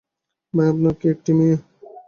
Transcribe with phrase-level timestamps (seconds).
[0.53, 1.55] ভাই, আপনার কি একটিই মেয়ে?